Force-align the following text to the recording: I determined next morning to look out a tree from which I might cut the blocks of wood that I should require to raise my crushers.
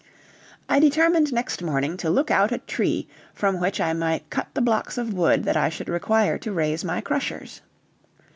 I 0.67 0.79
determined 0.79 1.31
next 1.31 1.61
morning 1.61 1.95
to 1.97 2.09
look 2.09 2.31
out 2.31 2.51
a 2.51 2.57
tree 2.57 3.07
from 3.35 3.59
which 3.59 3.79
I 3.79 3.93
might 3.93 4.31
cut 4.31 4.47
the 4.55 4.59
blocks 4.61 4.97
of 4.97 5.13
wood 5.13 5.43
that 5.43 5.55
I 5.55 5.69
should 5.69 5.89
require 5.89 6.39
to 6.39 6.51
raise 6.51 6.83
my 6.83 7.01
crushers. 7.01 7.61